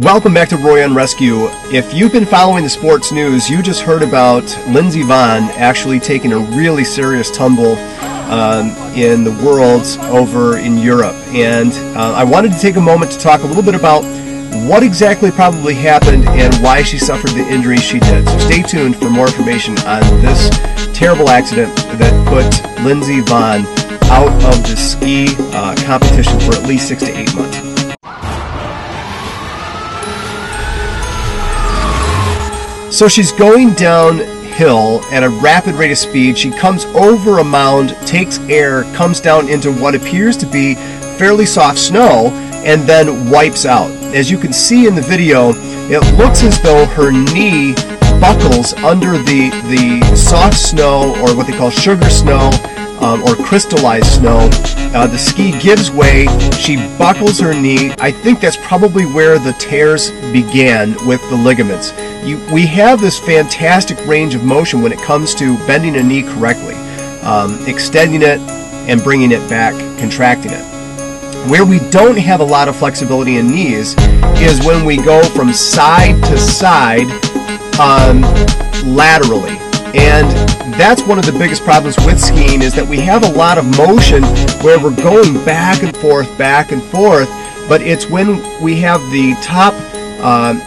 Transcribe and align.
Welcome 0.00 0.32
back 0.32 0.48
to 0.48 0.56
Roy 0.56 0.82
on 0.82 0.94
Rescue. 0.94 1.48
If 1.70 1.92
you've 1.92 2.10
been 2.10 2.24
following 2.24 2.64
the 2.64 2.70
sports 2.70 3.12
news, 3.12 3.50
you 3.50 3.60
just 3.60 3.82
heard 3.82 4.02
about 4.02 4.44
Lindsey 4.68 5.02
Vonn 5.02 5.50
actually 5.58 6.00
taking 6.00 6.32
a 6.32 6.38
really 6.38 6.84
serious 6.84 7.30
tumble 7.30 7.76
um, 8.32 8.70
in 8.94 9.24
the 9.24 9.30
worlds 9.44 9.98
over 9.98 10.56
in 10.56 10.78
Europe. 10.78 11.14
And 11.34 11.70
uh, 11.98 12.14
I 12.14 12.24
wanted 12.24 12.52
to 12.52 12.58
take 12.58 12.76
a 12.76 12.80
moment 12.80 13.12
to 13.12 13.18
talk 13.18 13.42
a 13.42 13.46
little 13.46 13.62
bit 13.62 13.74
about 13.74 14.02
what 14.66 14.82
exactly 14.82 15.30
probably 15.30 15.74
happened 15.74 16.26
and 16.28 16.54
why 16.62 16.82
she 16.82 16.96
suffered 16.96 17.32
the 17.32 17.46
injuries 17.46 17.82
she 17.82 18.00
did. 18.00 18.26
So 18.26 18.38
stay 18.38 18.62
tuned 18.62 18.96
for 18.96 19.10
more 19.10 19.26
information 19.26 19.76
on 19.80 20.00
this 20.22 20.48
terrible 20.94 21.28
accident 21.28 21.76
that 21.76 22.26
put 22.26 22.84
Lindsey 22.86 23.20
Vonn 23.20 23.66
out 24.08 24.32
of 24.44 24.62
the 24.62 24.76
ski 24.76 25.26
uh, 25.52 25.74
competition 25.84 26.40
for 26.40 26.54
at 26.54 26.62
least 26.66 26.88
six 26.88 27.02
to 27.02 27.14
eight 27.14 27.34
months. 27.34 27.49
So 32.90 33.06
she's 33.06 33.30
going 33.30 33.74
downhill 33.74 35.00
at 35.12 35.22
a 35.22 35.28
rapid 35.28 35.76
rate 35.76 35.92
of 35.92 35.98
speed. 35.98 36.36
She 36.36 36.50
comes 36.50 36.84
over 36.86 37.38
a 37.38 37.44
mound, 37.44 37.90
takes 38.04 38.38
air, 38.40 38.82
comes 38.94 39.20
down 39.20 39.48
into 39.48 39.72
what 39.72 39.94
appears 39.94 40.36
to 40.38 40.46
be 40.46 40.74
fairly 41.16 41.46
soft 41.46 41.78
snow, 41.78 42.30
and 42.64 42.82
then 42.82 43.30
wipes 43.30 43.64
out. 43.64 43.90
As 44.12 44.28
you 44.28 44.38
can 44.38 44.52
see 44.52 44.88
in 44.88 44.96
the 44.96 45.02
video, 45.02 45.52
it 45.88 46.02
looks 46.18 46.42
as 46.42 46.60
though 46.60 46.84
her 46.86 47.12
knee 47.12 47.74
buckles 48.20 48.74
under 48.74 49.12
the, 49.12 49.50
the 49.70 50.16
soft 50.16 50.58
snow, 50.58 51.14
or 51.22 51.36
what 51.36 51.46
they 51.46 51.56
call 51.56 51.70
sugar 51.70 52.10
snow, 52.10 52.50
um, 53.00 53.22
or 53.22 53.36
crystallized 53.36 54.06
snow. 54.06 54.50
Uh, 54.92 55.06
the 55.06 55.16
ski 55.16 55.56
gives 55.60 55.92
way. 55.92 56.26
She 56.58 56.76
buckles 56.98 57.38
her 57.38 57.54
knee. 57.54 57.92
I 58.00 58.10
think 58.10 58.40
that's 58.40 58.56
probably 58.56 59.06
where 59.06 59.38
the 59.38 59.52
tears 59.54 60.10
began 60.32 60.96
with 61.06 61.20
the 61.30 61.36
ligaments. 61.36 61.92
You, 62.22 62.38
we 62.52 62.66
have 62.66 63.00
this 63.00 63.18
fantastic 63.18 63.98
range 64.06 64.34
of 64.34 64.44
motion 64.44 64.82
when 64.82 64.92
it 64.92 65.00
comes 65.00 65.34
to 65.36 65.56
bending 65.66 65.96
a 65.96 66.02
knee 66.02 66.22
correctly, 66.22 66.74
um, 67.22 67.58
extending 67.66 68.20
it 68.20 68.38
and 68.88 69.02
bringing 69.02 69.32
it 69.32 69.48
back, 69.48 69.72
contracting 69.98 70.52
it. 70.52 70.64
Where 71.48 71.64
we 71.64 71.78
don't 71.88 72.18
have 72.18 72.40
a 72.40 72.44
lot 72.44 72.68
of 72.68 72.76
flexibility 72.76 73.38
in 73.38 73.50
knees 73.50 73.94
is 74.38 74.64
when 74.66 74.84
we 74.84 74.98
go 74.98 75.22
from 75.22 75.52
side 75.54 76.22
to 76.24 76.38
side 76.38 77.08
um, 77.80 78.20
laterally. 78.94 79.56
And 79.94 80.30
that's 80.74 81.02
one 81.02 81.18
of 81.18 81.24
the 81.24 81.32
biggest 81.32 81.64
problems 81.64 81.96
with 82.04 82.20
skiing 82.20 82.60
is 82.60 82.74
that 82.74 82.86
we 82.86 83.00
have 83.00 83.24
a 83.24 83.32
lot 83.32 83.56
of 83.56 83.64
motion 83.78 84.22
where 84.62 84.78
we're 84.78 84.94
going 84.94 85.42
back 85.46 85.82
and 85.82 85.96
forth, 85.96 86.36
back 86.36 86.70
and 86.70 86.82
forth, 86.82 87.28
but 87.66 87.80
it's 87.80 88.08
when 88.08 88.36
we 88.62 88.76
have 88.76 89.00
the 89.10 89.34
top, 89.42 89.72
um, 90.22 90.60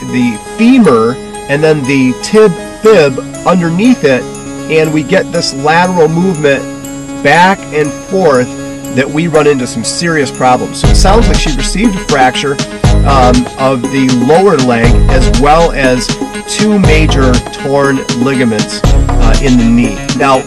the 0.00 0.38
femur, 0.56 1.14
and 1.48 1.62
then 1.62 1.82
the 1.82 2.14
tib 2.22 2.52
fib 2.82 3.18
underneath 3.46 4.04
it, 4.04 4.22
and 4.70 4.92
we 4.92 5.02
get 5.02 5.30
this 5.32 5.54
lateral 5.54 6.08
movement 6.08 6.62
back 7.22 7.58
and 7.74 7.90
forth 8.10 8.48
that 8.94 9.08
we 9.08 9.28
run 9.28 9.46
into 9.46 9.66
some 9.66 9.84
serious 9.84 10.30
problems. 10.36 10.80
So 10.80 10.88
it 10.88 10.96
sounds 10.96 11.28
like 11.28 11.36
she 11.36 11.54
received 11.56 11.94
a 11.94 12.04
fracture 12.06 12.52
um, 13.06 13.36
of 13.58 13.82
the 13.82 14.08
lower 14.26 14.56
leg 14.56 14.86
as 15.10 15.40
well 15.40 15.72
as 15.72 16.06
two 16.48 16.78
major 16.80 17.32
torn 17.62 17.96
ligaments 18.22 18.80
uh, 18.84 19.34
in 19.42 19.56
the 19.56 19.64
knee. 19.64 19.94
Now, 20.16 20.38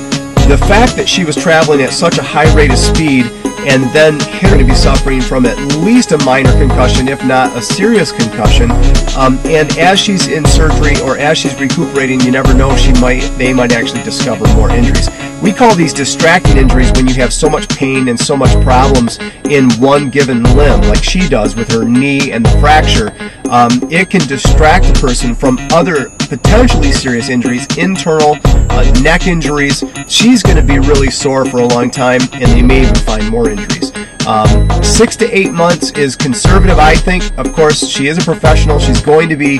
the 0.48 0.58
fact 0.58 0.98
that 0.98 1.08
she 1.08 1.23
was 1.23 1.38
traveling 1.38 1.82
at 1.82 1.94
such 1.94 2.17
a 2.17 2.23
high 2.23 2.54
rate 2.54 2.72
of 2.72 2.78
speed 2.78 3.26
and 3.67 3.83
then 3.94 4.17
going 4.42 4.59
to 4.59 4.66
be 4.66 4.75
suffering 4.75 5.22
from 5.22 5.45
at 5.45 5.58
least 5.78 6.11
a 6.11 6.17
minor 6.19 6.52
concussion, 6.53 7.08
if 7.08 7.23
not 7.25 7.56
a 7.58 7.61
serious 7.61 8.11
concussion. 8.11 8.70
Um, 9.17 9.39
and 9.45 9.72
as 9.78 10.00
she's 10.00 10.28
in 10.28 10.45
surgery 10.45 11.00
or 11.02 11.17
as 11.17 11.38
she's 11.38 11.59
recuperating, 11.59 12.22
you 12.22 12.31
never 12.31 12.53
know 12.53 12.75
she 12.75 12.94
might 12.94 13.22
they 13.38 13.53
might 13.53 13.72
actually 13.72 14.03
discover 14.03 14.45
more 14.55 14.70
injuries. 14.70 15.09
We 15.42 15.52
call 15.52 15.75
these 15.75 15.94
distracting 15.94 16.58
injuries 16.58 16.92
when 16.93 17.08
you 17.08 17.15
have 17.15 17.33
so 17.33 17.49
much 17.49 17.67
pain 17.67 18.08
and 18.08 18.17
so 18.20 18.38
much 18.38 18.54
problems 18.64 19.17
in 19.49 19.70
one 19.73 20.09
given 20.09 20.43
limb, 20.55 20.82
like 20.82 21.04
she 21.04 21.27
does 21.27 21.55
with 21.55 21.70
her 21.71 21.83
knee 21.83 22.32
and 22.32 22.45
the 22.45 22.58
fracture. 22.59 23.09
Um, 23.49 23.71
it 23.92 24.09
can 24.09 24.26
distract 24.27 24.86
the 24.86 24.99
person 25.02 25.36
from 25.36 25.58
other 25.71 26.09
potentially 26.38 26.92
serious 26.92 27.30
injuries, 27.30 27.67
internal 27.77 28.36
uh, 28.44 28.99
neck 29.04 29.27
injuries. 29.27 29.83
She's 30.08 30.42
going 30.42 30.58
to 30.58 30.64
be 30.64 30.80
really 30.80 31.11
sore 31.11 31.45
for 31.45 31.60
a 31.60 31.66
long 31.67 31.92
time, 31.92 32.21
and 32.33 32.45
they 32.45 32.64
may 32.64 32.82
even 32.82 32.95
find 32.95 33.30
more 33.30 33.52
injuries. 33.52 33.92
Um, 34.26 34.67
six 34.82 35.16
to 35.17 35.38
eight 35.38 35.52
months 35.52 35.92
is 35.92 36.16
conservative, 36.16 36.80
I 36.80 36.95
think. 36.95 37.23
Of 37.38 37.54
course, 37.54 37.88
she 37.88 38.08
is 38.08 38.17
a 38.17 38.21
professional. 38.21 38.80
She's 38.80 38.99
going 38.99 39.30
to 39.30 39.36
be 39.36 39.60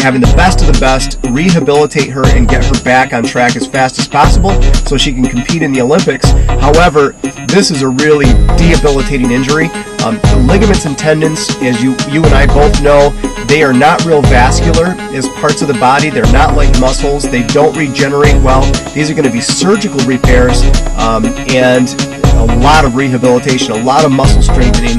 having 0.00 0.20
the 0.20 0.32
best 0.36 0.60
of 0.60 0.66
the 0.66 0.78
best, 0.78 1.18
rehabilitate 1.30 2.10
her 2.10 2.24
and 2.26 2.48
get 2.48 2.64
her 2.64 2.82
back 2.82 3.12
on 3.12 3.22
track 3.22 3.56
as 3.56 3.66
fast 3.66 3.98
as 3.98 4.08
possible 4.08 4.50
so 4.86 4.96
she 4.96 5.12
can 5.12 5.24
compete 5.24 5.62
in 5.62 5.72
the 5.72 5.80
Olympics. 5.80 6.30
However, 6.60 7.10
this 7.48 7.70
is 7.70 7.82
a 7.82 7.88
really 7.88 8.26
debilitating 8.56 9.30
injury. 9.30 9.66
Um, 10.04 10.18
the 10.22 10.44
ligaments 10.48 10.84
and 10.84 10.96
tendons, 10.96 11.50
as 11.60 11.82
you, 11.82 11.96
you 12.10 12.24
and 12.24 12.34
I 12.34 12.46
both 12.46 12.82
know, 12.82 13.10
they 13.46 13.62
are 13.62 13.72
not 13.72 14.04
real 14.04 14.22
vascular 14.22 14.94
as 15.14 15.28
parts 15.28 15.62
of 15.62 15.68
the 15.68 15.74
body. 15.74 16.10
They're 16.10 16.30
not 16.32 16.56
like 16.56 16.70
muscles. 16.80 17.30
They 17.30 17.46
don't 17.48 17.76
regenerate 17.76 18.36
well. 18.42 18.62
These 18.92 19.10
are 19.10 19.14
going 19.14 19.26
to 19.26 19.32
be 19.32 19.40
surgical 19.40 20.00
repairs 20.06 20.62
um, 20.96 21.26
and 21.50 21.88
a 22.36 22.58
lot 22.58 22.84
of 22.84 22.96
rehabilitation, 22.96 23.72
a 23.72 23.82
lot 23.82 24.04
of 24.04 24.12
muscle 24.12 24.42
strengthening, 24.42 24.98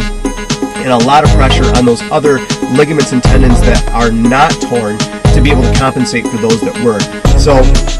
and 0.83 0.91
a 0.91 1.05
lot 1.05 1.23
of 1.23 1.29
pressure 1.31 1.65
on 1.77 1.85
those 1.85 2.01
other 2.03 2.37
ligaments 2.73 3.11
and 3.11 3.21
tendons 3.23 3.61
that 3.61 3.87
are 3.91 4.11
not 4.11 4.51
torn 4.61 4.97
to 5.33 5.41
be 5.41 5.49
able 5.51 5.63
to 5.63 5.73
compensate 5.79 6.25
for 6.27 6.37
those 6.37 6.61
that 6.61 6.75
were. 6.83 6.99
So 7.39 7.57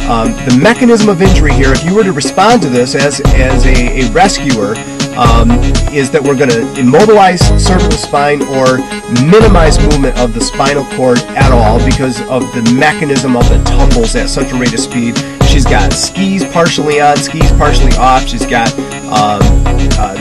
um, 0.09 0.33
the 0.45 0.59
mechanism 0.61 1.09
of 1.09 1.21
injury 1.21 1.53
here, 1.53 1.71
if 1.71 1.83
you 1.83 1.95
were 1.95 2.03
to 2.03 2.13
respond 2.13 2.61
to 2.63 2.69
this 2.69 2.95
as, 2.95 3.21
as 3.33 3.65
a, 3.65 4.01
a 4.01 4.11
rescuer, 4.11 4.75
um, 5.17 5.51
is 5.93 6.09
that 6.11 6.21
we're 6.21 6.35
going 6.35 6.49
to 6.49 6.65
immobilize 6.79 7.41
cervical 7.63 7.97
spine 7.97 8.41
or 8.57 8.81
minimize 9.29 9.77
movement 9.79 10.17
of 10.17 10.33
the 10.33 10.41
spinal 10.41 10.85
cord 10.97 11.19
at 11.37 11.51
all 11.51 11.77
because 11.85 12.21
of 12.29 12.41
the 12.53 12.73
mechanism 12.73 13.35
of 13.35 13.47
the 13.49 13.61
tumbles 13.63 14.15
at 14.15 14.29
such 14.29 14.51
a 14.51 14.55
rate 14.55 14.73
of 14.73 14.79
speed. 14.79 15.15
She's 15.45 15.65
got 15.65 15.93
skis 15.93 16.43
partially 16.45 16.99
on, 16.99 17.17
skis 17.17 17.51
partially 17.51 17.93
off. 17.97 18.27
She's 18.27 18.45
got 18.45 18.73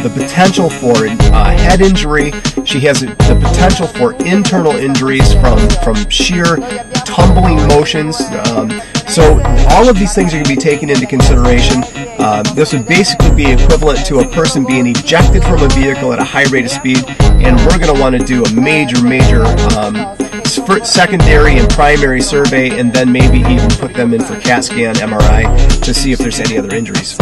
the 0.02 0.10
potential 0.10 0.68
for 0.68 0.92
uh, 1.06 1.56
head 1.56 1.80
injury. 1.80 2.32
She 2.64 2.80
has 2.80 3.00
the 3.00 3.38
potential 3.40 3.86
for 3.86 4.14
internal 4.24 4.72
injuries 4.72 5.32
from 5.34 5.58
from 5.84 6.08
sheer 6.08 6.56
tumbling 7.04 7.56
motions. 7.68 8.20
Um, 8.48 8.70
so 9.08 9.40
all 9.70 9.88
of 9.88 9.98
these 9.98 10.14
things 10.14 10.32
are 10.32 10.36
going 10.36 10.44
to 10.44 10.54
be 10.54 10.60
taken 10.60 10.90
into 10.90 11.06
consideration. 11.06 11.82
Uh, 12.18 12.42
this 12.54 12.72
would 12.72 12.86
basically 12.86 13.34
be 13.34 13.50
equivalent 13.50 14.04
to 14.06 14.20
a 14.20 14.28
person 14.28 14.64
being 14.64 14.86
ejected 14.86 15.42
from 15.42 15.62
a 15.62 15.68
vehicle 15.68 16.12
at 16.12 16.18
a 16.18 16.24
high 16.24 16.48
rate 16.50 16.64
of 16.64 16.70
speed, 16.70 16.98
and 17.20 17.56
we're 17.66 17.78
going 17.78 17.94
to 17.94 18.00
want 18.00 18.18
to 18.18 18.24
do 18.24 18.42
a 18.42 18.52
major, 18.52 19.02
major 19.02 19.44
um, 19.76 20.16
secondary 20.84 21.58
and 21.58 21.68
primary 21.70 22.20
survey, 22.20 22.78
and 22.78 22.92
then 22.92 23.10
maybe 23.10 23.38
even 23.38 23.68
put 23.70 23.92
them 23.94 24.14
in 24.14 24.20
for 24.20 24.38
CAT 24.40 24.64
scan, 24.64 24.94
MRI, 24.96 25.82
to 25.82 25.92
see 25.94 26.12
if 26.12 26.18
there's 26.18 26.40
any 26.40 26.58
other 26.58 26.74
injuries. 26.74 27.16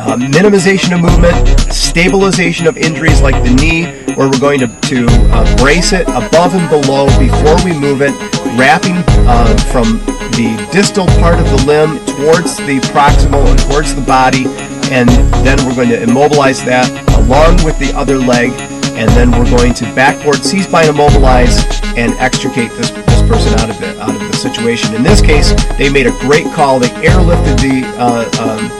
Uh, 0.00 0.16
minimization 0.16 0.94
of 0.94 1.02
movement, 1.02 1.36
stabilization 1.70 2.66
of 2.66 2.78
injuries 2.78 3.20
like 3.20 3.34
the 3.44 3.50
knee, 3.50 3.84
where 4.14 4.30
we're 4.30 4.40
going 4.40 4.58
to, 4.58 4.66
to 4.80 5.06
uh, 5.30 5.56
brace 5.58 5.92
it 5.92 6.08
above 6.08 6.54
and 6.54 6.68
below 6.70 7.06
before 7.18 7.54
we 7.64 7.78
move 7.78 8.00
it, 8.00 8.10
wrapping 8.56 8.96
uh, 9.28 9.56
from 9.70 10.00
the 10.40 10.56
distal 10.72 11.06
part 11.20 11.38
of 11.38 11.44
the 11.50 11.64
limb 11.66 11.98
towards 12.16 12.56
the 12.64 12.80
proximal 12.90 13.44
and 13.44 13.60
towards 13.70 13.94
the 13.94 14.00
body, 14.00 14.46
and 14.90 15.06
then 15.44 15.58
we're 15.66 15.76
going 15.76 15.90
to 15.90 16.02
immobilize 16.02 16.64
that 16.64 16.88
along 17.20 17.62
with 17.62 17.78
the 17.78 17.92
other 17.94 18.16
leg, 18.16 18.50
and 18.96 19.08
then 19.10 19.30
we're 19.32 19.50
going 19.50 19.74
to 19.74 19.84
backboard 19.94 20.42
C-spine 20.42 20.88
immobilize 20.88 21.62
and 21.94 22.12
extricate 22.14 22.70
this, 22.72 22.90
this 22.90 23.22
person 23.28 23.52
out 23.60 23.68
of 23.68 23.80
it, 23.82 23.98
out 23.98 24.14
of 24.14 24.20
the 24.20 24.32
situation. 24.32 24.94
In 24.94 25.02
this 25.02 25.20
case, 25.20 25.52
they 25.76 25.92
made 25.92 26.06
a 26.06 26.16
great 26.20 26.46
call. 26.54 26.80
They 26.80 26.88
airlifted 26.88 27.60
the 27.60 27.86
uh, 28.00 28.24
um, 28.40 28.79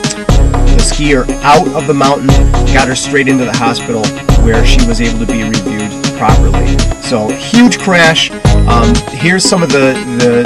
skier 0.91 1.27
out 1.43 1.67
of 1.69 1.87
the 1.87 1.93
mountain, 1.93 2.27
got 2.73 2.87
her 2.87 2.95
straight 2.95 3.27
into 3.27 3.45
the 3.45 3.53
hospital 3.53 4.03
where 4.43 4.65
she 4.65 4.85
was 4.87 5.01
able 5.01 5.19
to 5.19 5.31
be 5.31 5.43
reviewed 5.43 5.91
properly. 6.17 6.77
So 7.01 7.29
huge 7.29 7.79
crash. 7.79 8.31
Um, 8.67 8.93
here's 9.09 9.43
some 9.43 9.63
of 9.63 9.69
the, 9.69 9.93
the 10.19 10.43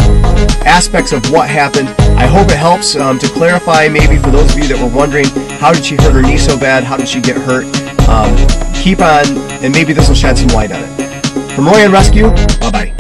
aspects 0.66 1.12
of 1.12 1.30
what 1.32 1.50
happened. 1.50 1.90
I 2.18 2.26
hope 2.26 2.48
it 2.50 2.58
helps 2.58 2.96
um, 2.96 3.20
to 3.20 3.28
clarify 3.28 3.88
maybe 3.88 4.18
for 4.18 4.32
those 4.32 4.52
of 4.52 4.58
you 4.58 4.68
that 4.70 4.82
were 4.82 4.96
wondering 4.96 5.26
how 5.60 5.74
did 5.74 5.86
she 5.86 5.96
hurt 5.96 6.14
her 6.14 6.22
knee 6.22 6.38
so 6.38 6.58
bad? 6.58 6.84
How 6.84 6.98
did 6.98 7.08
she 7.08 7.22
get 7.22 7.38
hurt? 7.38 7.66
Um, 8.08 8.36
keep 8.74 9.00
on, 9.00 9.26
and 9.64 9.74
maybe 9.74 9.94
this 9.94 10.08
will 10.08 10.16
shed 10.16 10.38
some 10.38 10.50
light 10.50 10.72
on 10.72 10.82
it. 10.84 11.26
From 11.56 11.66
Roy 11.68 11.86
on 11.86 11.92
Rescue, 11.92 12.30
bye 12.60 12.72
bye. 12.72 12.95